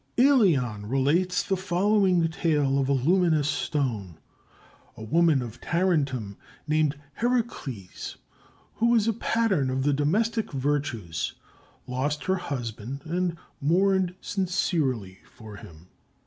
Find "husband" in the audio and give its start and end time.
12.37-13.03